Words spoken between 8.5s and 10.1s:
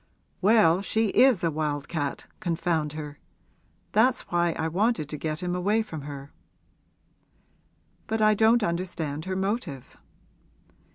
understand her motive.'